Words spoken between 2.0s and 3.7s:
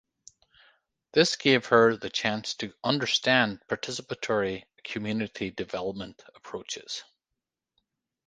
chance to understand